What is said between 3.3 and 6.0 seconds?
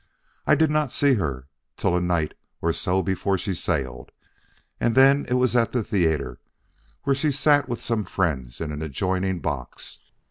she sailed, and then it was at the